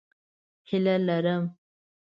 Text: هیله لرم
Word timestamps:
هیله 0.69 0.95
لرم 1.07 1.43